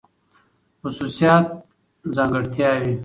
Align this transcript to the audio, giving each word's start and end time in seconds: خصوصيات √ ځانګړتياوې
خصوصيات 0.81 1.45
√ 1.53 1.55
ځانګړتياوې 2.15 2.93